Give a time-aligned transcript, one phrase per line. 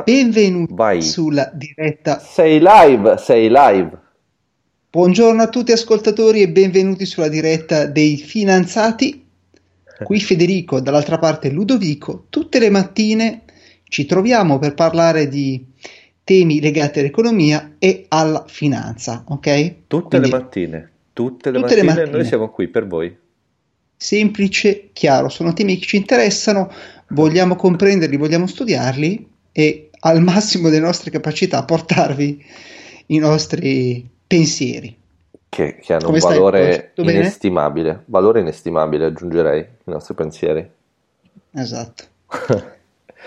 [0.00, 1.02] Benvenuti Vai.
[1.02, 2.18] sulla diretta.
[2.18, 3.90] Sei live, sei live.
[4.90, 9.24] Buongiorno a tutti ascoltatori e benvenuti sulla diretta dei finanziati.
[10.02, 12.26] Qui Federico, dall'altra parte Ludovico.
[12.30, 13.42] Tutte le mattine
[13.84, 15.64] ci troviamo per parlare di
[16.24, 19.74] temi legati all'economia e alla finanza, ok?
[19.86, 22.10] Tutte Quindi, le mattine, tutte le tutte le mattine mattine.
[22.10, 23.14] noi siamo qui per voi.
[23.96, 26.70] semplice, chiaro, sono temi che ci interessano,
[27.08, 32.44] vogliamo comprenderli, vogliamo studiarli e al massimo delle nostre capacità portarvi
[33.06, 34.98] i nostri pensieri.
[35.48, 37.12] Che, che hanno Come un valore bene?
[37.12, 38.04] inestimabile.
[38.06, 40.70] Valore inestimabile, aggiungerei, i nostri pensieri.
[41.52, 42.04] Esatto.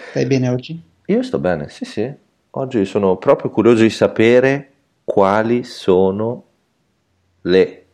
[0.09, 0.81] Stai bene oggi?
[1.05, 2.12] Io sto bene, sì, sì.
[2.52, 4.72] Oggi sono proprio curioso di sapere
[5.03, 6.44] quali sono
[7.42, 7.86] le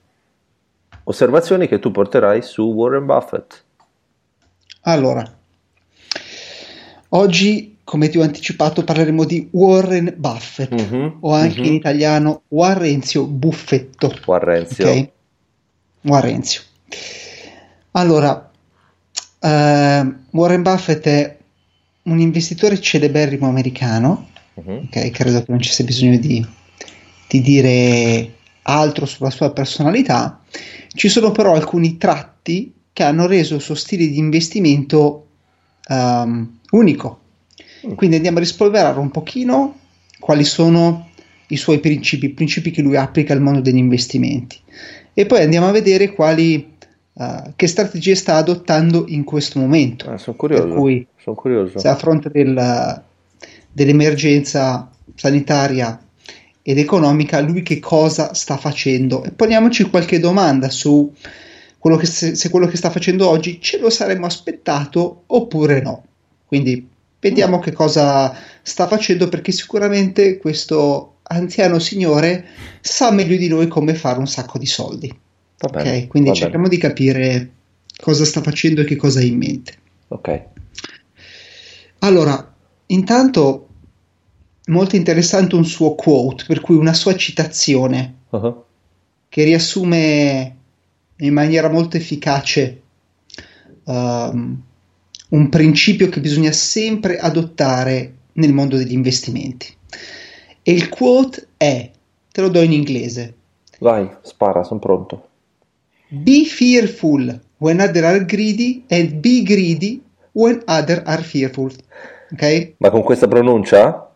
[1.03, 3.63] osservazioni che tu porterai su Warren Buffett.
[4.83, 5.29] Allora,
[7.09, 11.65] oggi, come ti ho anticipato, parleremo di Warren Buffett, Mhm, o anche mhm.
[11.65, 14.17] in italiano Warrenzio Buffetto.
[14.25, 14.89] Warrenzio.
[14.89, 15.09] Ok?
[16.03, 16.61] Warrenzio.
[17.91, 18.49] Allora,
[19.41, 21.37] eh, Warren Buffett è
[22.03, 24.87] un investitore celeberrimo americano, Mhm.
[24.87, 25.09] ok?
[25.11, 26.47] Credo che non ci sia bisogno di,
[27.27, 30.39] di dire altro sulla sua personalità.
[30.93, 35.25] Ci sono però alcuni tratti che hanno reso il suo stile di investimento
[35.89, 37.19] ehm, unico.
[37.95, 39.79] Quindi andiamo a rispolverare un pochino
[40.19, 41.09] quali sono
[41.47, 44.57] i suoi principi, i principi che lui applica al mondo degli investimenti.
[45.13, 46.73] E poi andiamo a vedere quali,
[47.13, 50.09] eh, che strategie sta adottando in questo momento.
[50.09, 50.67] Ah, sono curioso.
[50.67, 51.79] Per cui Sono curioso.
[51.79, 53.03] se a fronte del-
[53.71, 55.99] dell'emergenza sanitaria
[56.61, 59.23] ed economica, lui che cosa sta facendo?
[59.23, 61.11] E poniamoci qualche domanda su
[61.77, 66.03] quello che, se, se quello che sta facendo oggi ce lo saremmo aspettato oppure no.
[66.45, 66.87] Quindi
[67.21, 72.45] vediamo che cosa sta facendo perché sicuramente questo anziano signore
[72.81, 75.07] sa meglio di noi come fare un sacco di soldi.
[75.71, 77.51] Bene, Ok, quindi cerchiamo di capire
[78.01, 79.77] cosa sta facendo e che cosa ha in mente.
[80.07, 80.19] bene.
[80.21, 80.43] Ok.
[81.99, 82.53] Allora,
[82.87, 83.67] intanto
[84.65, 88.63] molto interessante un suo quote, per cui una sua citazione Uh-huh.
[89.27, 90.55] che riassume
[91.17, 92.81] in maniera molto efficace
[93.83, 94.61] um,
[95.31, 99.67] un principio che bisogna sempre adottare nel mondo degli investimenti.
[100.63, 101.89] E il quote è,
[102.31, 103.35] te lo do in inglese,
[103.81, 105.27] Vai, spara, sono pronto.
[106.07, 110.03] Be fearful when other are greedy and be greedy
[110.33, 111.71] when other are fearful.
[112.31, 112.73] Ok?
[112.77, 114.07] Ma con questa pronuncia?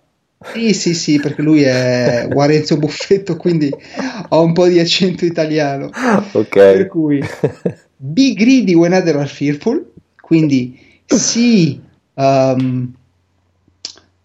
[0.53, 3.71] Sì, sì, sì, perché lui è Warenzio Buffetto, quindi
[4.29, 5.89] ha un po' di accento italiano.
[6.33, 6.47] Ok.
[6.47, 7.23] Per cui
[7.97, 11.81] be greedy when other are fearful, quindi sii,
[12.15, 12.93] um,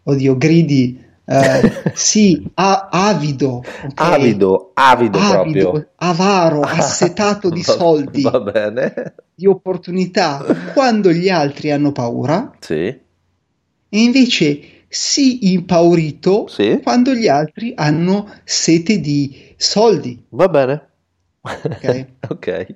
[0.04, 1.62] oddio, greedy, eh,
[1.94, 4.00] sii a- avido, ok?
[4.00, 5.86] Avido, avido, Avido, proprio.
[5.96, 9.14] avaro, assetato di Va- soldi, Va bene.
[9.34, 12.74] di opportunità, quando gli altri hanno paura, Sì,
[13.92, 20.22] e invece sii impaurito sì, quando gli altri hanno sete di soldi.
[20.30, 20.88] va bene.
[21.42, 22.06] Ok.
[22.30, 22.66] Ok.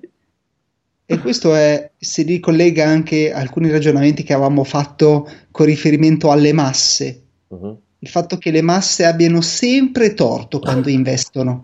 [1.14, 6.52] E questo è, si ricollega anche a alcuni ragionamenti che avevamo fatto con riferimento alle
[6.52, 7.22] masse.
[7.48, 7.78] Mhm.
[8.00, 11.62] Il fatto che le masse abbiano sempre torto quando investono.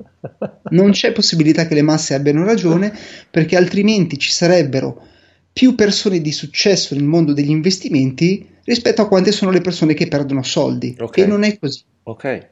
[0.71, 2.97] Non c'è possibilità che le masse abbiano ragione
[3.31, 5.07] perché altrimenti ci sarebbero
[5.53, 10.09] più persone di successo nel mondo degli investimenti rispetto a quante sono le persone che
[10.09, 10.97] perdono soldi.
[10.99, 11.19] Ok.
[11.19, 11.83] E non è così.
[12.05, 12.49] Ok.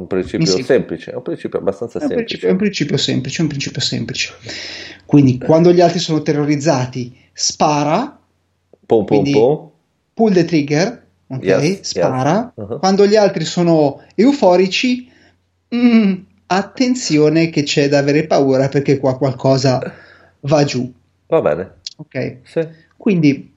[0.00, 2.24] Un principio semplice, è un principio abbastanza È semplice.
[2.24, 4.32] principio, è un principio semplice, è un principio semplice.
[5.04, 8.18] Quindi quando gli altri sono terrorizzati, spara,
[8.86, 9.70] Pom pom pom.
[10.14, 11.42] pull the trigger, ok?
[11.44, 12.52] Yes, spara.
[12.56, 12.66] yes.
[12.68, 12.78] Uh-huh.
[12.78, 15.08] Quando gli altri sono euforici,
[15.74, 16.12] mm,
[16.46, 19.80] attenzione che c'è da avere paura perché qua qualcosa
[20.40, 20.90] va giù,
[21.26, 21.74] Va bene.
[21.96, 22.38] ok?
[22.44, 22.66] Sì.
[22.96, 23.52] Quindi,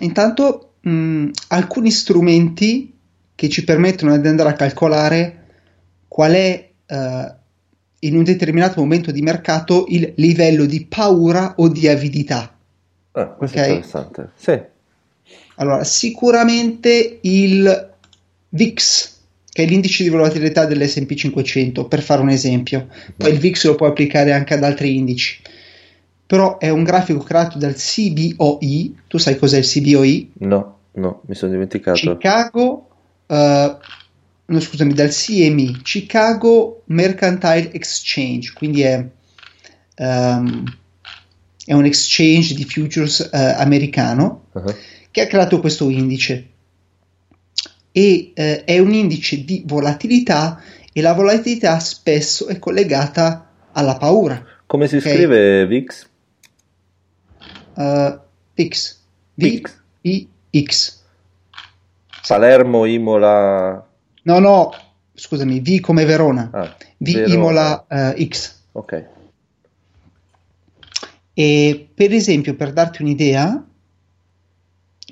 [0.00, 2.92] intanto, mh, alcuni strumenti
[3.34, 5.41] che ci permettono di andare a calcolare
[6.12, 7.34] qual è eh,
[8.00, 12.54] in un determinato momento di mercato il livello di paura o di avidità.
[13.12, 13.64] Ah, questo Ok.
[13.64, 14.30] è interessante.
[14.36, 14.60] Sì.
[15.54, 17.94] Allora, sicuramente il
[18.50, 19.16] VIX,
[19.50, 22.88] che è l'indice di volatilità dell'S&P 500, per fare un esempio.
[23.16, 25.40] Poi il VIX lo puoi applicare anche ad altri indici.
[26.26, 28.92] Però è un grafico creato dal CBOE.
[29.08, 30.28] Tu sai cos'è il CBOE?
[30.46, 31.98] No, no, mi sono dimenticato.
[31.98, 32.88] Chicago,
[33.26, 33.76] eh,
[34.52, 39.04] no, scusami, dal CME, Chicago Mercantile Exchange, quindi è,
[39.96, 40.64] ehm,
[41.64, 44.74] è un exchange di futures eh, americano Uh-huh.
[45.10, 46.48] che ha creato questo indice.
[47.90, 50.60] e eh, è un indice di volatilità
[50.92, 54.44] e la volatilità spesso è collegata alla paura.
[54.66, 55.14] Come si okay?
[55.14, 56.08] scrive VIX?
[57.74, 58.18] Uh,
[58.54, 59.00] VIX.
[59.34, 61.00] V-I-X.
[62.26, 63.86] Palermo, Imola.
[64.22, 64.72] No, no,
[65.14, 66.50] scusami, V come Verona.
[66.52, 67.34] Ah, v Verona.
[67.34, 68.60] Imola uh, X.
[68.72, 69.06] Ok.
[71.34, 73.64] E per esempio, per darti un'idea,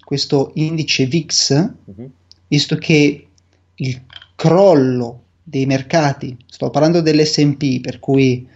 [0.04, 2.10] questo indice VIX, uh-huh.
[2.48, 3.26] visto che
[3.74, 4.02] il
[4.34, 8.46] crollo dei mercati, sto parlando dell'SP, per cui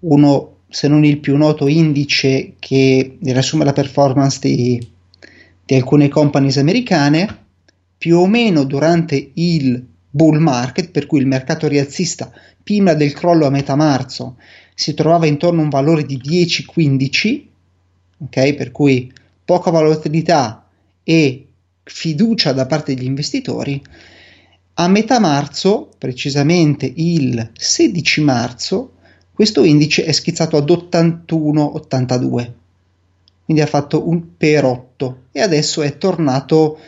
[0.00, 4.88] uno, se non il più noto indice che riassume la performance di,
[5.64, 7.43] di alcune companies americane,
[7.96, 12.30] più o meno durante il bull market, per cui il mercato rialzista
[12.62, 14.36] prima del crollo a metà marzo
[14.74, 17.42] si trovava intorno a un valore di 10-15,
[18.18, 18.54] ok?
[18.54, 19.12] Per cui
[19.44, 20.66] poca volatilità
[21.02, 21.46] e
[21.82, 23.80] fiducia da parte degli investitori.
[24.74, 28.94] A metà marzo, precisamente il 16 marzo,
[29.32, 32.52] questo indice è schizzato ad 81-82,
[33.44, 36.78] quindi ha fatto un per 8 e adesso è tornato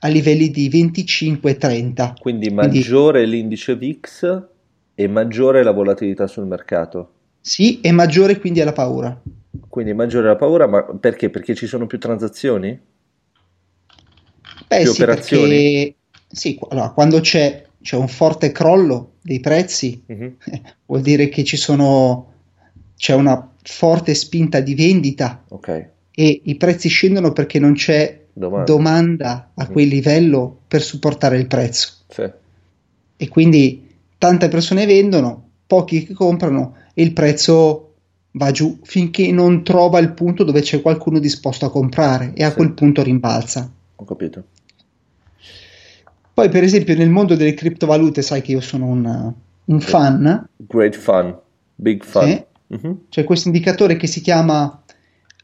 [0.00, 2.14] a livelli di 25-30.
[2.20, 4.42] Quindi maggiore quindi, l'indice VIX
[4.94, 7.12] e maggiore la volatilità sul mercato.
[7.40, 9.20] Sì, e maggiore quindi è la paura.
[9.68, 11.30] Quindi maggiore la paura, ma perché?
[11.30, 12.78] Perché ci sono più transazioni?
[14.66, 15.48] Beh, più sì, operazioni?
[15.48, 15.94] Perché,
[16.28, 20.36] sì, allora, quando c'è, c'è, un forte crollo dei prezzi, uh-huh.
[20.86, 22.32] vuol dire che ci sono,
[22.96, 25.88] c'è una forte spinta di vendita okay.
[26.10, 31.46] e i prezzi scendono perché non c'è domanda, domanda a quel livello per supportare il
[31.46, 31.92] prezzo.
[32.08, 32.30] Sì.
[33.16, 33.86] E quindi
[34.16, 37.84] tante persone vendono, pochi che comprano e il prezzo
[38.32, 42.50] va giù finché non trova il punto dove c'è qualcuno disposto a comprare e a
[42.50, 42.56] sì.
[42.56, 43.70] quel punto rimbalza.
[43.96, 44.44] Ho capito.
[46.32, 49.32] Poi, per esempio, nel mondo delle criptovalute, sai che io sono un,
[49.64, 50.48] un fan.
[50.56, 51.36] Great fun,
[51.74, 52.28] big fun.
[52.28, 52.44] Sì.
[52.74, 52.96] Mm-hmm.
[53.08, 54.82] C'è questo indicatore che si chiama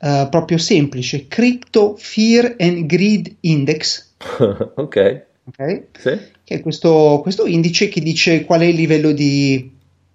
[0.00, 4.12] uh, proprio semplice Crypto Fear and Greed Index.
[4.18, 5.24] ok.
[5.44, 5.86] okay?
[5.98, 6.18] Sì.
[6.44, 9.70] Che è questo, questo, indice che dice qual è il livello di,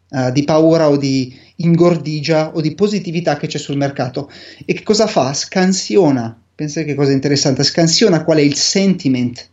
[0.09, 4.31] uh, di paura o di ingordigia o di positività che c'è sul mercato.
[4.65, 5.33] E che cosa fa?
[5.33, 9.49] Scansiona, pensate che cosa interessante, scansiona qual è il sentiment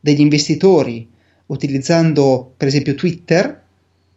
[0.00, 1.08] degli investitori
[1.46, 3.62] utilizzando per esempio Twitter,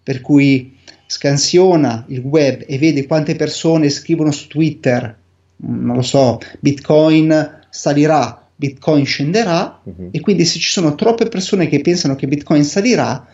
[0.03, 5.19] per cui scansiona il web e vede quante persone scrivono su Twitter
[5.63, 10.09] non lo so, Bitcoin salirà, Bitcoin scenderà uh-huh.
[10.11, 13.25] e quindi se ci sono troppe persone che pensano che Bitcoin salirà,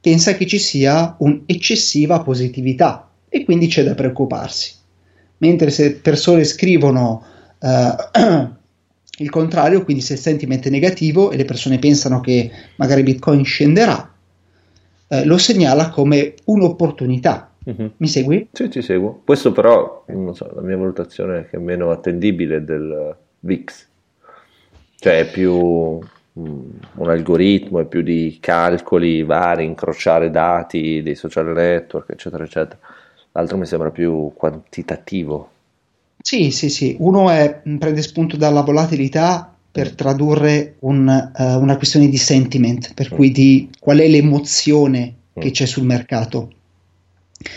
[0.00, 4.72] pensa che ci sia un'eccessiva positività e quindi c'è da preoccuparsi.
[5.38, 7.24] Mentre se persone scrivono
[7.58, 7.68] uh,
[9.18, 13.44] il contrario, quindi se il sentiment è negativo e le persone pensano che magari Bitcoin
[13.44, 14.12] scenderà,
[15.08, 17.86] uh, lo segnala come un'opportunità Mm-hmm.
[17.96, 18.48] Mi segui?
[18.52, 19.22] Sì, ti seguo.
[19.24, 23.86] Questo però, non so, la mia valutazione è che è meno attendibile del VIX.
[24.96, 31.52] Cioè è più mm, un algoritmo, è più di calcoli vari, incrociare dati dei social
[31.52, 32.78] network, eccetera, eccetera.
[33.32, 35.50] L'altro mi sembra più quantitativo.
[36.20, 36.96] Sì, sì, sì.
[37.00, 43.12] Uno è, prende spunto dalla volatilità per tradurre un, uh, una questione di sentiment, per
[43.12, 43.16] mm.
[43.16, 45.42] cui di qual è l'emozione mm.
[45.42, 46.52] che c'è sul mercato.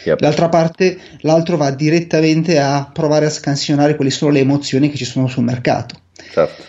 [0.05, 0.19] Yep.
[0.19, 5.05] D'altra parte, l'altro va direttamente a provare a scansionare quali sono le emozioni che ci
[5.05, 5.95] sono sul mercato.
[6.31, 6.63] Certo.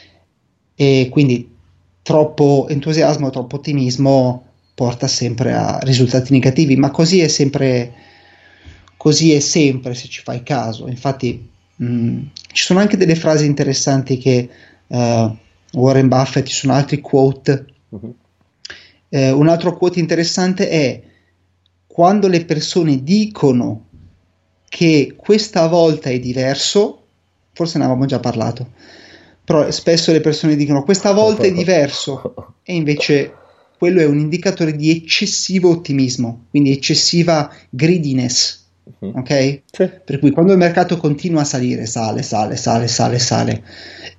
[0.75, 1.56] E quindi
[2.02, 7.92] troppo entusiasmo, troppo ottimismo porta sempre a risultati negativi, ma così è sempre,
[8.96, 10.87] così è sempre se ci fai caso.
[10.87, 12.22] Infatti, mh, mm,
[12.52, 14.48] ci sono anche delle frasi interessanti che
[14.87, 15.37] uh,
[15.72, 17.66] Warren Buffett, ci sono altri quote.
[17.88, 18.14] Uh-huh.
[19.08, 21.02] Uh, un altro quote interessante è
[21.99, 23.87] quando le persone dicono
[24.69, 27.07] che questa volta è diverso,
[27.52, 28.71] forse ne avevamo già parlato,
[29.45, 33.35] però spesso le persone dicono questa volta è diverso e invece
[33.76, 38.67] quello è un indicatore di eccessivo ottimismo, quindi eccessiva greediness.
[39.00, 39.17] Mhm.
[39.17, 39.62] Ok?
[39.69, 39.90] Sì.
[40.05, 43.64] Per cui quando il mercato continua a salire, sale, sale, sale, sale, sale,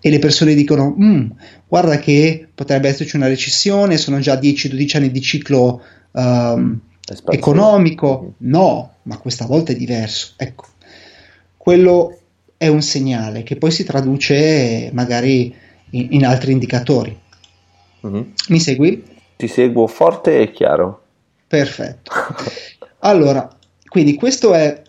[0.02, 1.30] e le persone dicono: mm,
[1.66, 5.82] Guarda che potrebbe esserci una recessione, sono già 10-12 anni di ciclo
[6.12, 6.82] um,
[7.30, 10.34] economico, no, ma questa volta è diverso.
[10.38, 10.66] Ecco,
[11.58, 12.18] quello
[12.58, 15.54] è un segnale che poi si traduce magari
[15.92, 17.18] in, in altri indicatori.
[18.06, 18.22] Mm-hmm.
[18.50, 19.04] Mi segui?
[19.36, 21.04] Ti seguo forte e chiaro.
[21.48, 22.12] Perfetto.
[23.00, 23.50] allora,
[23.88, 24.82] quindi questo è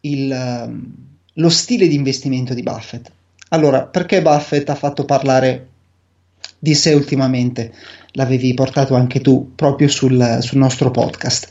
[0.00, 0.92] il, um,
[1.34, 3.10] lo stile di investimento di Buffett.
[3.50, 5.68] Allora, perché Buffett ha fatto parlare
[6.58, 7.72] di sé ultimamente,
[8.18, 11.48] l'avevi portato anche tu proprio sul, sul nostro podcast.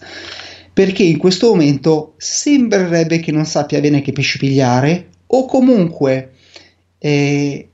[0.74, 6.34] Perché in questo momento sembrerebbe che non sappia bene che pesci pigliare, o comunque
[7.00, 7.70] eh,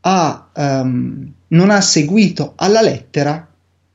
[0.00, 3.48] ha, um, non ha seguito alla lettera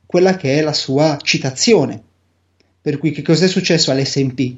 [0.06, 2.02] quella che è la sua citazione.
[2.80, 4.56] Per cui che cosa è successo all'SP?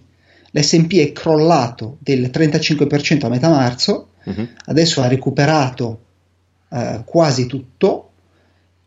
[0.52, 4.48] L'SP è crollato del 35% a metà marzo, uh-huh.
[4.66, 6.00] adesso ha recuperato
[6.68, 8.11] uh, quasi tutto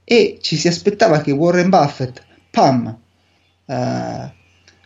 [0.06, 2.22] e ci si aspettava che Warren Buffett,
[2.52, 2.96] pam,
[3.66, 4.30] uh,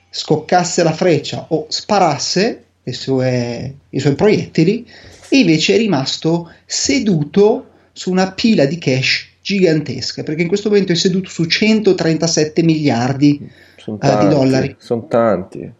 [0.09, 4.87] scoccasse la freccia o sparasse sue, i suoi proiettili
[5.27, 10.91] e invece è rimasto seduto su una pila di cash gigantesca perché in questo momento
[10.91, 13.51] è seduto su 137 miliardi
[13.97, 14.75] tanti, uh, di dollari.
[14.79, 15.71] Sono tanti.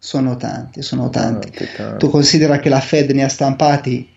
[0.00, 1.50] Sono tanti, sono tanti.
[1.50, 1.98] tanti, tanti.
[1.98, 4.08] Tu considera che la Fed ne ha stampati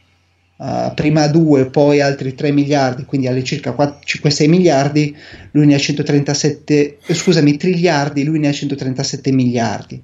[0.62, 5.16] uh, prima 2, poi altri 3 miliardi, quindi alle circa 5-6 miliardi,
[5.52, 10.02] lui ne ha 137, eh, scusami, triliardi, lui ne ha 137 miliardi.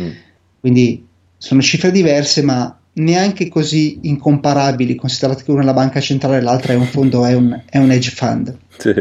[0.00, 0.10] Mm.
[0.58, 6.38] Quindi sono cifre diverse, ma neanche così incomparabili, considerato che una è la banca centrale
[6.38, 8.56] e l'altra è un fondo, è un, è un hedge fund.
[8.76, 8.92] Sì.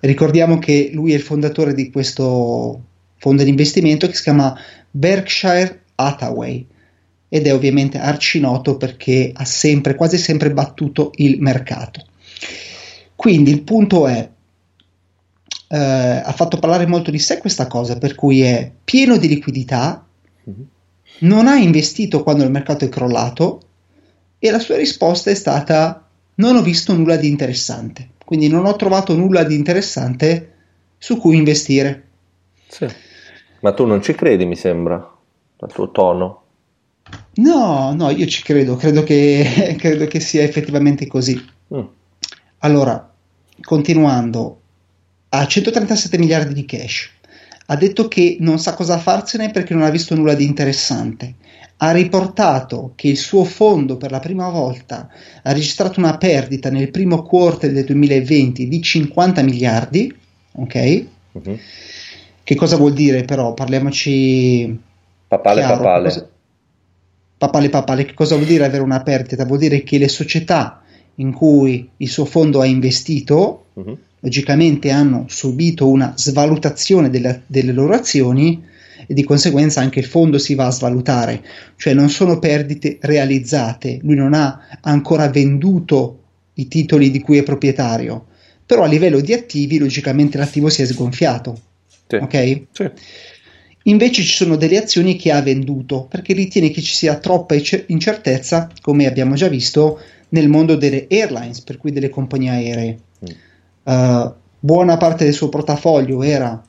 [0.00, 2.84] Ricordiamo che lui è il fondatore di questo
[3.16, 4.56] fondo di investimento che si chiama
[4.90, 6.66] Berkshire Hathaway
[7.28, 12.04] ed è ovviamente arcinoto perché ha sempre, quasi sempre battuto il mercato.
[13.14, 14.28] Quindi il punto è,
[15.68, 20.06] eh, ha fatto parlare molto di sé questa cosa, per cui è pieno di liquidità,
[20.48, 20.74] mm-hmm
[21.18, 23.60] non ha investito quando il mercato è crollato
[24.38, 28.76] e la sua risposta è stata non ho visto nulla di interessante, quindi non ho
[28.76, 30.52] trovato nulla di interessante
[30.98, 32.04] su cui investire.
[32.68, 32.86] Sì.
[33.60, 35.16] Ma tu non ci credi, mi sembra,
[35.56, 36.42] dal tuo tono.
[37.36, 41.42] No, no, io ci credo, credo che, credo che sia effettivamente così.
[41.74, 41.84] Mm.
[42.58, 43.12] Allora,
[43.60, 44.60] continuando,
[45.28, 47.10] ha 137 miliardi di cash,
[47.66, 51.34] ha detto che non sa cosa farsene perché non ha visto nulla di interessante.
[51.78, 55.10] Ha riportato che il suo fondo per la prima volta
[55.42, 60.16] ha registrato una perdita nel primo quarter del 2020 di 50 miliardi.
[60.52, 61.04] Ok?
[61.32, 61.58] Uh-huh.
[62.42, 63.52] Che cosa vuol dire però?
[63.52, 64.80] Parliamoci.
[65.28, 65.76] Papale, chiaro.
[65.76, 66.08] papale.
[66.08, 66.28] Cosa...
[67.38, 68.04] Papale, papale.
[68.04, 69.44] Che cosa vuol dire avere una perdita?
[69.44, 70.82] Vuol dire che le società
[71.16, 73.66] in cui il suo fondo ha investito.
[73.74, 78.62] Uh-huh logicamente hanno subito una svalutazione delle, delle loro azioni
[79.06, 81.44] e di conseguenza anche il fondo si va a svalutare,
[81.76, 86.22] cioè non sono perdite realizzate, lui non ha ancora venduto
[86.54, 88.26] i titoli di cui è proprietario,
[88.64, 91.60] però a livello di attivi logicamente l'attivo si è sgonfiato.
[92.08, 92.16] Sì.
[92.16, 92.62] Ok?
[92.72, 92.90] Sì.
[93.88, 97.54] Invece ci sono delle azioni che ha venduto perché ritiene che ci sia troppa
[97.86, 100.00] incertezza, come abbiamo già visto,
[100.30, 102.98] nel mondo delle airlines, per cui delle compagnie aeree.
[103.84, 106.60] Uh, buona parte del suo portafoglio era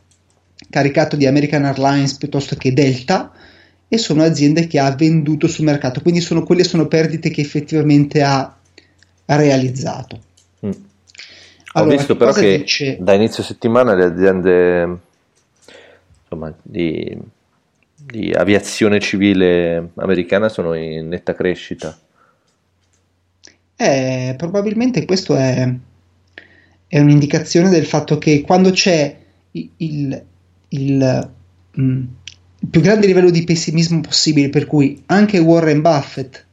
[0.70, 3.32] caricato di American Airlines piuttosto che Delta
[3.88, 8.22] e sono aziende che ha venduto sul mercato, quindi sono, quelle sono perdite che effettivamente
[8.22, 8.56] ha
[9.26, 10.20] realizzato.
[10.66, 10.72] Mm.
[11.74, 12.98] Allora, Ho visto però che dice...
[13.00, 15.00] da inizio settimana le aziende
[16.30, 17.18] insomma, di,
[17.96, 21.98] di aviazione civile americana sono in netta crescita.
[23.76, 25.72] Eh, probabilmente questo è
[26.88, 29.16] è un'indicazione del fatto che quando c'è
[29.52, 30.24] il, il,
[30.70, 31.30] il,
[31.80, 32.04] mm,
[32.60, 36.46] il più grande livello di pessimismo possibile, per cui anche Warren Buffett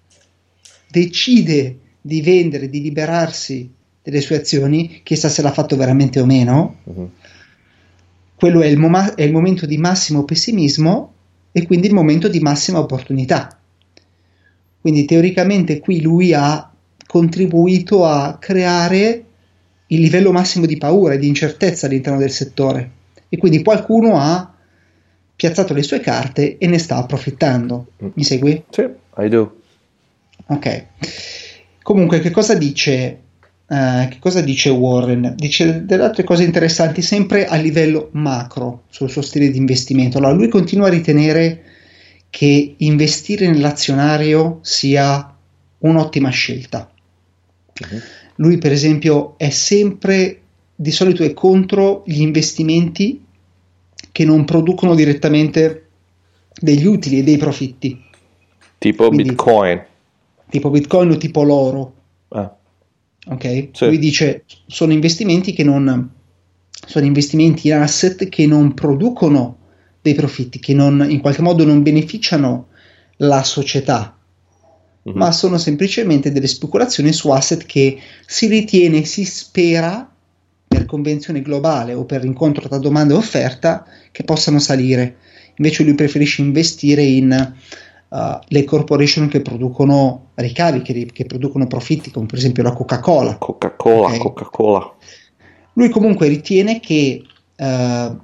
[0.88, 3.70] decide di vendere, di liberarsi
[4.02, 7.10] delle sue azioni, chissà se l'ha fatto veramente o meno, uh-huh.
[8.34, 11.12] Quello è il, mom- è il momento di massimo pessimismo
[11.52, 13.58] e quindi il momento di massima opportunità.
[14.80, 16.70] Quindi teoricamente qui lui ha
[17.06, 19.24] contribuito a creare
[19.86, 22.90] il livello massimo di paura e di incertezza all'interno del settore
[23.28, 24.52] e quindi qualcuno ha
[25.36, 27.86] piazzato le sue carte e ne sta approfittando.
[27.98, 28.64] Mi segui?
[28.70, 28.86] Sì,
[29.18, 29.60] I do.
[30.46, 30.86] Ok.
[31.82, 33.20] Comunque, che cosa dice,
[33.66, 35.34] uh, che cosa dice Warren?
[35.36, 40.18] Dice delle altre cose interessanti sempre a livello macro sul suo stile di investimento.
[40.18, 41.62] Allora, lui continua a ritenere
[42.30, 45.36] che investire nell'azionario sia
[45.78, 46.90] un'ottima scelta.
[47.80, 48.00] Uh-huh.
[48.36, 50.40] Lui, per esempio, è sempre
[50.74, 53.24] di solito è contro gli investimenti
[54.10, 55.86] che non producono direttamente
[56.60, 58.02] degli utili e dei profitti.
[58.78, 59.84] Tipo Quindi, Bitcoin.
[60.50, 61.94] Tipo Bitcoin o tipo l'oro.
[62.28, 62.54] Ah.
[63.26, 63.68] Ok?
[63.72, 63.86] Sì.
[63.86, 66.10] Lui dice sono investimenti che non
[66.86, 69.58] sono investimenti in asset che non producono
[70.02, 72.68] dei profitti, che non, in qualche modo non beneficiano
[73.16, 74.18] la società
[75.04, 75.16] uh-huh.
[75.16, 80.10] ma sono semplicemente delle speculazioni su asset che si ritiene, si spera
[80.66, 85.16] per convenzione globale o per incontro tra domanda e offerta che possano salire.
[85.56, 87.54] Invece lui preferisce investire in
[88.08, 93.36] uh, le corporation che producono ricavi, che, che, producono profitti, come per esempio la Coca-Cola.
[93.38, 94.18] Coca-Cola, okay?
[94.18, 94.94] Coca-Cola.
[95.74, 97.22] Lui comunque ritiene che
[97.56, 98.16] uh,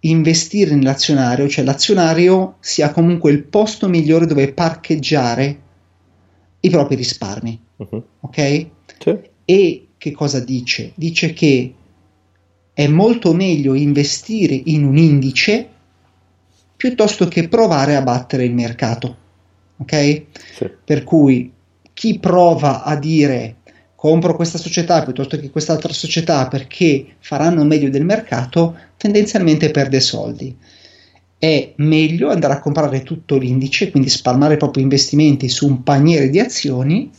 [0.00, 5.60] investire nell'azionario, cioè l'azionario sia comunque il posto migliore dove parcheggiare
[6.60, 7.60] i propri risparmi.
[7.76, 8.04] Uh-huh.
[8.20, 8.66] Ok?
[8.98, 9.18] Sì.
[9.44, 10.92] E che cosa dice?
[10.94, 11.74] Dice che
[12.72, 15.68] è molto meglio investire in un indice
[16.78, 19.16] piuttosto che provare a battere il mercato.
[19.78, 20.22] Ok?
[20.54, 20.70] Sì.
[20.84, 21.52] Per cui
[21.92, 23.56] chi prova a dire
[23.96, 30.56] compro questa società piuttosto che quest'altra società perché faranno meglio del mercato, tendenzialmente perde soldi.
[31.36, 36.30] È meglio andare a comprare tutto l'indice, quindi spalmare i propri investimenti su un paniere
[36.30, 37.10] di azioni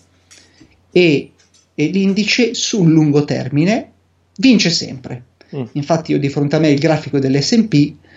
[0.90, 1.32] e,
[1.76, 3.92] e l'indice sul lungo termine
[4.38, 5.24] vince sempre.
[5.54, 5.64] Mm.
[5.74, 8.08] Infatti, io di fronte a me il grafico dell'SP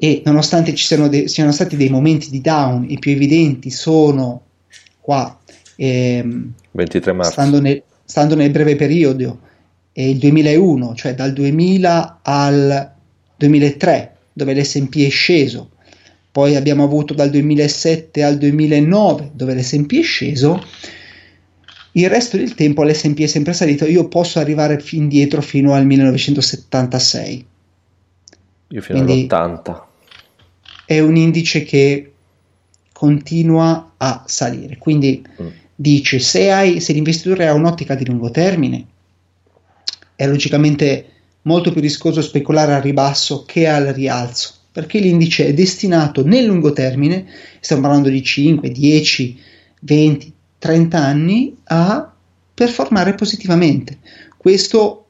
[0.00, 4.42] e nonostante ci siano, de- siano stati dei momenti di down, i più evidenti sono
[5.00, 5.36] qua
[5.74, 7.32] ehm, 23 marzo.
[7.32, 9.40] Stando, nel, stando nel breve periodo,
[9.92, 12.92] è il 2001, cioè dal 2000 al
[13.36, 15.70] 2003, dove l'SP è sceso,
[16.30, 20.64] poi abbiamo avuto dal 2007 al 2009, dove l'SP è sceso,
[21.92, 25.84] il resto del tempo l'SP è sempre salito, io posso arrivare fin dietro fino al
[25.86, 27.46] 1976.
[28.68, 29.87] Io fino Quindi all'80.
[30.88, 32.12] È un indice che
[32.92, 34.78] continua a salire.
[34.78, 35.48] Quindi mm
[35.80, 38.84] dice se, hai, se l'investitore ha un'ottica di lungo termine,
[40.16, 41.06] è logicamente
[41.42, 46.72] molto più rischioso speculare al ribasso che al rialzo, perché l'indice è destinato nel lungo
[46.72, 47.26] termine,
[47.60, 49.40] stiamo parlando di 5, 10,
[49.82, 52.12] 20, 30 anni, a
[52.52, 53.98] performare positivamente.
[54.36, 55.04] Questo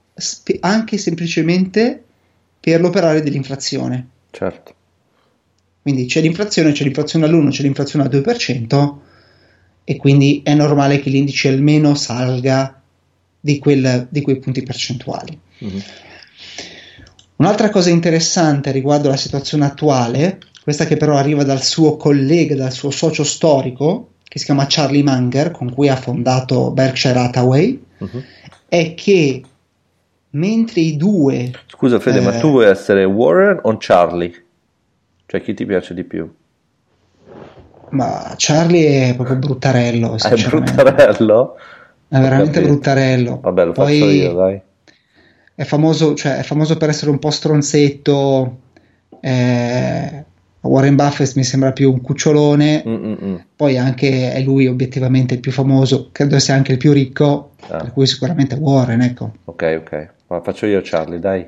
[0.60, 2.04] anche semplicemente
[2.60, 4.06] per l'operare dell'inflazione.
[4.30, 4.74] Certo.
[5.88, 8.94] Quindi c'è l'inflazione, c'è l'inflazione all'1, c'è l'inflazione al 2%,
[9.84, 12.78] e quindi è normale che l'indice almeno salga
[13.40, 15.40] di, quel, di quei punti percentuali.
[15.64, 15.78] Mm-hmm.
[17.36, 22.72] Un'altra cosa interessante riguardo alla situazione attuale, questa che però arriva dal suo collega, dal
[22.72, 28.22] suo socio storico, che si chiama Charlie Munger, con cui ha fondato Berkshire Hathaway, uh-huh.
[28.68, 29.42] è che
[30.32, 31.50] mentre i due...
[31.66, 34.42] Scusa Fede, eh, ma tu vuoi essere Warren o Charlie?
[35.30, 36.26] Cioè chi ti piace di più?
[37.90, 40.16] Ma Charlie è proprio bruttarello.
[40.16, 41.56] È bruttarello?
[42.08, 43.38] È veramente bruttarello.
[43.42, 44.60] Vabbè, lo Poi faccio io, dai.
[45.54, 48.58] È famoso, cioè, è famoso per essere un po' stronzetto.
[49.20, 50.24] Eh,
[50.62, 52.82] Warren Buffett mi sembra più un cucciolone.
[52.86, 53.44] Mm-mm.
[53.54, 57.50] Poi anche è lui obiettivamente il più famoso, credo sia anche il più ricco.
[57.68, 57.76] Ah.
[57.76, 59.32] Per cui sicuramente Warren, ecco.
[59.44, 60.08] Ok, ok.
[60.28, 61.46] Ma faccio io Charlie, dai.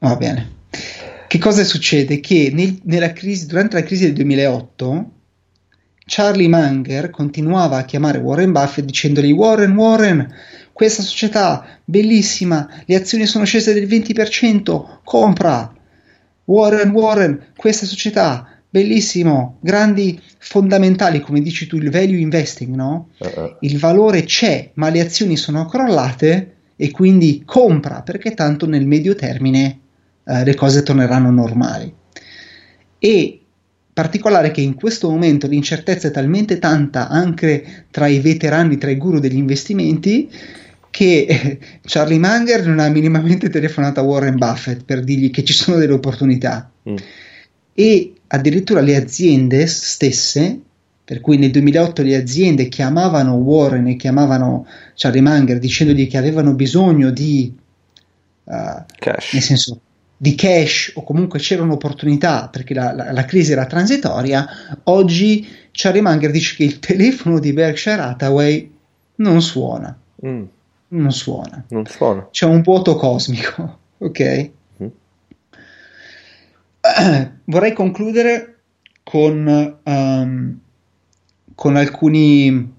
[0.00, 0.56] Va bene.
[1.28, 2.20] Che cosa succede?
[2.20, 2.50] Che
[2.82, 5.10] nel, crisi, durante la crisi del 2008
[6.06, 10.34] Charlie Munger continuava a chiamare Warren Buffett dicendogli Warren, Warren,
[10.72, 15.70] questa società bellissima, le azioni sono scese del 20%, compra.
[16.44, 23.10] Warren, Warren, questa società bellissimo, grandi fondamentali, come dici tu, il value investing, no?
[23.18, 23.56] Uh-uh.
[23.60, 29.14] Il valore c'è, ma le azioni sono crollate e quindi compra, perché tanto nel medio
[29.14, 29.80] termine
[30.28, 31.92] uh, le cose torneranno normali.
[32.98, 33.40] E
[33.92, 38.96] particolare che in questo momento l'incertezza è talmente tanta anche tra i veterani, tra i
[38.96, 40.30] guru degli investimenti,
[40.90, 45.52] che eh, Charlie Munger non ha minimamente telefonato a Warren Buffett per dirgli che ci
[45.52, 46.70] sono delle opportunità.
[46.88, 46.96] Mm.
[47.74, 50.60] E addirittura le aziende stesse,
[51.04, 56.54] per cui nel 2008 le aziende chiamavano Warren e chiamavano Charlie Munger dicendogli che avevano
[56.54, 57.52] bisogno di...
[58.44, 59.32] Uh, Cash.
[59.34, 59.80] Nel senso,
[60.20, 64.46] di cash o comunque c'era un'opportunità perché la, la, la crisi era transitoria,
[64.84, 68.70] oggi Charlie Munger dice che il telefono di Berkshire Hathaway
[69.16, 69.96] non suona.
[70.26, 70.44] Mm.
[70.88, 71.64] Non suona.
[71.68, 72.28] Non suona.
[72.30, 74.50] C'è un vuoto cosmico, ok?
[74.82, 74.86] Mm.
[77.44, 78.56] vorrei concludere
[79.04, 80.58] con, um,
[81.54, 82.74] con, alcuni,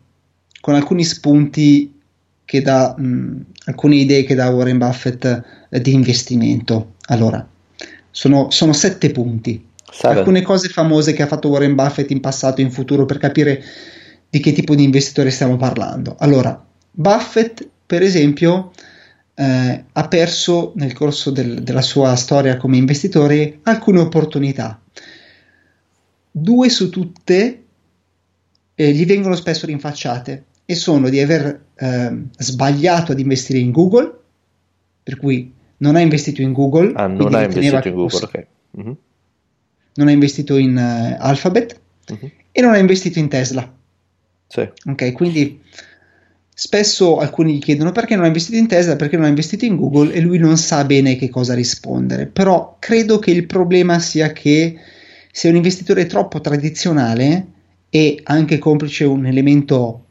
[0.60, 2.02] con alcuni spunti
[2.44, 6.96] che dà, um, alcune idee che dà Warren Buffett eh, di investimento.
[7.10, 7.48] Allora,
[8.10, 9.68] sono, sono sette punti.
[9.92, 10.18] Seven.
[10.18, 13.64] Alcune cose famose che ha fatto Warren Buffett in passato e in futuro per capire
[14.30, 16.16] di che tipo di investitore stiamo parlando.
[16.20, 18.72] Allora, Buffett, per esempio,
[19.34, 24.80] eh, ha perso nel corso del, della sua storia come investitore alcune opportunità.
[26.32, 27.64] Due su tutte
[28.76, 34.20] eh, gli vengono spesso rinfacciate e sono di aver eh, sbagliato ad investire in Google,
[35.02, 36.94] per cui non ha investito in Google.
[36.96, 38.48] Ah, non ha investito in Google, ok.
[38.80, 38.94] Mm-hmm.
[39.96, 41.80] Non ha investito in uh, Alphabet
[42.12, 42.32] mm-hmm.
[42.52, 43.74] e non ha investito in Tesla.
[44.48, 44.68] Sì.
[44.86, 45.62] Ok, quindi
[46.54, 49.76] spesso alcuni gli chiedono perché non ha investito in Tesla, perché non ha investito in
[49.76, 52.26] Google e lui non sa bene che cosa rispondere.
[52.26, 54.76] Però credo che il problema sia che
[55.32, 57.46] se un investitore troppo tradizionale
[57.90, 60.06] e anche complice un elemento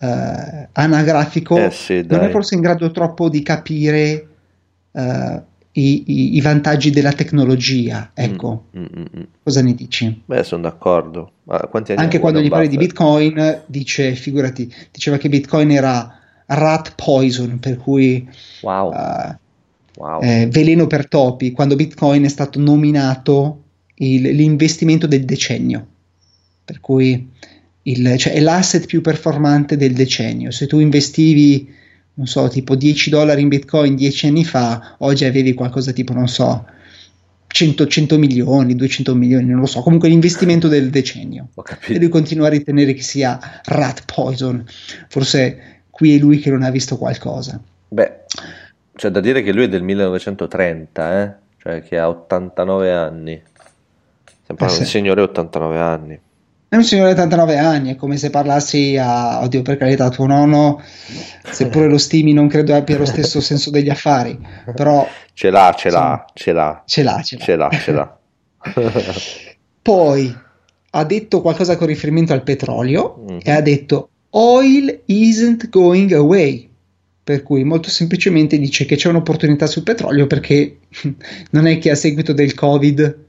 [0.00, 4.28] uh, anagrafico, eh sì, non è forse in grado troppo di capire
[4.94, 8.10] uh, i, i, vantaggi della tecnologia.
[8.14, 9.22] Ecco, mm, mm, mm.
[9.42, 10.22] cosa ne dici?
[10.24, 11.32] Beh, sono d'accordo.
[11.96, 17.76] Anche quando gli parli di Bitcoin, dice, figurati, diceva che Bitcoin era rat poison, per
[17.76, 18.28] cui
[18.62, 18.92] wow.
[18.92, 19.36] Uh,
[19.96, 20.22] wow.
[20.22, 23.62] Eh, veleno per topi, quando Bitcoin è stato nominato
[23.96, 25.86] il, l'investimento del decennio.
[26.64, 27.28] Per cui
[27.82, 30.50] il, cioè, è l'asset più performante del decennio.
[30.50, 31.68] Se tu investivi,
[32.14, 36.28] non so, tipo 10 dollari in Bitcoin 10 anni fa, oggi avevi qualcosa tipo, non
[36.28, 36.64] so,
[37.46, 41.48] 100, 100 milioni, 200 milioni, non lo so, comunque l'investimento del decennio.
[41.86, 44.64] E lui continua a ritenere che sia rat poison.
[45.08, 47.60] Forse qui è lui che non ha visto qualcosa.
[47.88, 48.12] Beh,
[48.96, 51.34] c'è da dire che lui è del 1930, eh?
[51.58, 53.42] cioè che ha 89 anni.
[54.44, 54.84] Sempre eh un sì.
[54.84, 56.20] signore 89 anni.
[56.74, 60.26] È un signore di 89 anni, è come se parlassi a, oddio per carità, tuo
[60.26, 60.82] nonno,
[61.48, 64.36] seppure lo stimi non credo abbia lo stesso senso degli affari,
[64.74, 65.08] però...
[65.32, 66.82] Ce l'ha, ce l'ha, ce l'ha.
[66.84, 67.70] Ce l'ha, ce l'ha.
[67.70, 68.18] Ce l'ha.
[69.82, 70.36] Poi
[70.90, 73.38] ha detto qualcosa con riferimento al petrolio mm-hmm.
[73.44, 76.68] e ha detto oil isn't going away.
[77.22, 80.78] Per cui molto semplicemente dice che c'è un'opportunità sul petrolio perché
[81.50, 83.23] non è che a seguito del Covid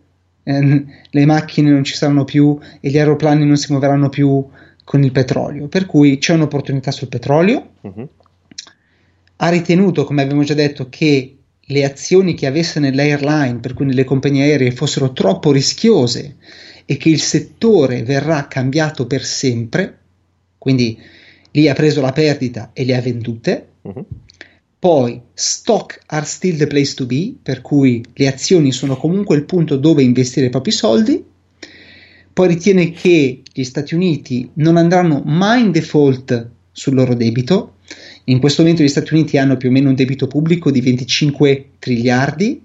[0.48, 4.48] eh, le macchine non ci saranno più e gli aeroplani non si muoveranno più
[4.84, 5.68] con il petrolio.
[5.68, 7.72] Per cui c'è un'opportunità sul petrolio.
[7.82, 8.08] Uh-huh.
[9.38, 14.04] Ha ritenuto, come abbiamo già detto, che le azioni che avesse nell'airline, per cui nelle
[14.04, 16.36] compagnie aeree, fossero troppo rischiose
[16.86, 19.98] e che il settore verrà cambiato per sempre.
[20.60, 20.98] Quindi
[21.52, 23.68] lì ha preso la perdita e le ha vendute.
[23.82, 24.06] Uh-huh.
[24.86, 29.46] Poi stock are still the place to be, per cui le azioni sono comunque il
[29.46, 31.24] punto dove investire i propri soldi.
[32.32, 37.78] Poi ritiene che gli Stati Uniti non andranno mai in default sul loro debito.
[38.26, 41.70] In questo momento gli Stati Uniti hanno più o meno un debito pubblico di 25
[41.80, 42.62] triliardi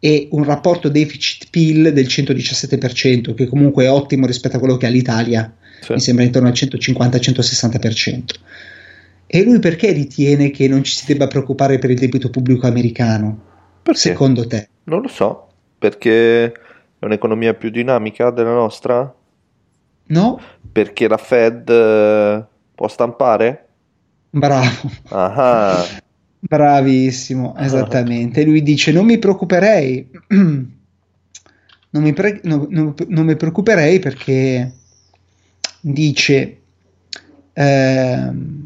[0.00, 4.90] e un rapporto deficit-PIL del 117%, che comunque è ottimo rispetto a quello che ha
[4.90, 5.92] l'Italia, sì.
[5.92, 8.22] mi sembra intorno al 150-160%.
[9.34, 13.40] E lui perché ritiene che non ci si debba preoccupare per il debito pubblico americano?
[13.82, 13.98] Perché?
[13.98, 14.68] Secondo te?
[14.84, 16.52] Non lo so, perché è
[16.98, 19.10] un'economia più dinamica della nostra?
[20.08, 20.38] No.
[20.70, 23.68] Perché la Fed eh, può stampare?
[24.28, 24.90] Bravo.
[25.08, 25.82] Ah.
[26.38, 28.44] Bravissimo, esattamente.
[28.44, 30.68] Lui dice: Non mi preoccuperei, non
[31.88, 34.72] mi, pre- no, no, non mi preoccuperei perché
[35.80, 36.60] dice.
[37.54, 38.61] Ehm,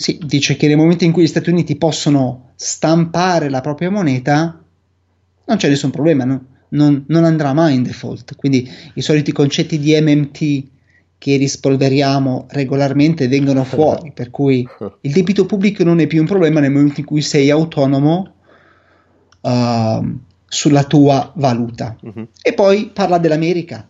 [0.00, 4.62] sì, dice che nel momento in cui gli Stati Uniti possono stampare la propria moneta,
[5.44, 6.44] non c'è nessun problema, no?
[6.68, 8.36] non, non, andrà mai in default.
[8.36, 10.68] Quindi i soliti concetti di MMT
[11.18, 14.64] che rispolveriamo regolarmente vengono fuori, per cui
[15.00, 18.34] il debito pubblico non è più un problema nel momento in cui sei autonomo
[19.40, 21.96] uh, sulla tua valuta.
[22.00, 22.28] Uh-huh.
[22.40, 23.84] E poi parla dell'America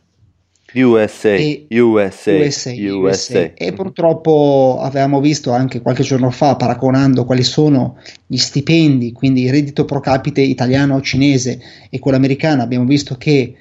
[0.75, 3.53] USA, e, USA, USA, USA.
[3.55, 9.51] E purtroppo avevamo visto anche qualche giorno fa, paragonando quali sono gli stipendi, quindi il
[9.51, 13.55] reddito pro capite italiano o cinese e quello americano, abbiamo visto che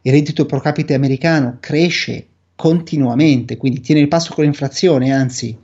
[0.00, 5.56] il reddito pro capite americano cresce continuamente, quindi tiene il passo con l'inflazione, anzi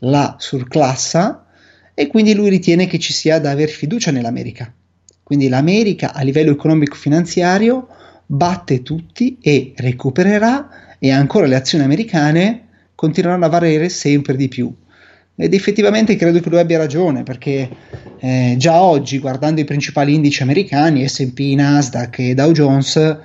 [0.00, 1.44] la surclassa,
[1.92, 4.72] e quindi lui ritiene che ci sia da aver fiducia nell'America.
[5.22, 7.88] Quindi l'America a livello economico-finanziario
[8.26, 14.72] batte tutti e recupererà e ancora le azioni americane continueranno a valere sempre di più.
[15.38, 17.68] Ed effettivamente credo che lui abbia ragione perché
[18.18, 23.18] eh, già oggi guardando i principali indici americani, SP, Nasdaq e Dow Jones,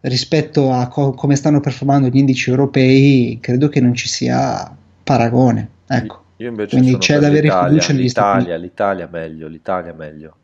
[0.00, 4.70] rispetto a co- come stanno performando gli indici europei, credo che non ci sia
[5.02, 5.68] paragone.
[5.86, 6.24] Ecco.
[6.36, 10.36] Io invece Quindi c'è da avere fiducia negli Stati L'Italia meglio, l'Italia meglio.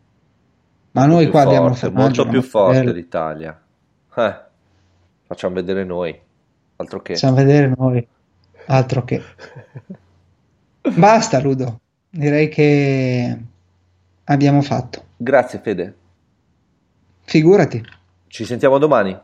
[0.92, 3.60] Ma noi qua forte, abbiamo fatto molto più forte l'Italia.
[4.14, 4.40] Eh,
[5.26, 6.18] facciamo vedere noi.
[6.76, 7.14] Altro che.
[7.14, 8.06] Facciamo vedere noi.
[8.66, 9.22] Altro che.
[10.96, 11.80] Basta, Ludo.
[12.10, 13.38] Direi che
[14.24, 15.04] abbiamo fatto.
[15.16, 15.96] Grazie, Fede.
[17.24, 17.82] Figurati.
[18.26, 19.18] Ci sentiamo domani.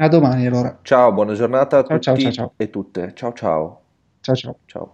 [0.00, 0.78] A domani allora.
[0.82, 2.52] Ciao, buona giornata a Ciao ciao ciao tutti ciao.
[2.56, 3.12] e tutte.
[3.14, 3.82] Ciao ciao.
[4.20, 4.56] Ciao ciao.
[4.66, 4.92] Ciao.